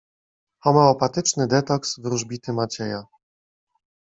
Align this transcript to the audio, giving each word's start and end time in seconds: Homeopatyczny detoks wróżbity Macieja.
Homeopatyczny 0.61 1.47
detoks 1.47 1.99
wróżbity 1.99 2.53
Macieja. 2.53 3.03